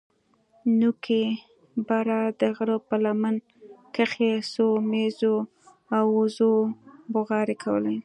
[0.79, 1.23] نوكي
[1.87, 3.35] بره د غره په لمن
[3.95, 5.37] کښې څو مېږو
[5.97, 6.53] او وزو
[7.13, 7.97] بوغارې کولې.